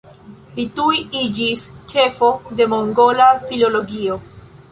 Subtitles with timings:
[0.59, 4.19] Li tuj iĝis ĉefo de mongola filologio.